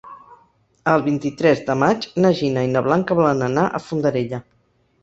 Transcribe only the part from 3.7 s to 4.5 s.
a Fondarella.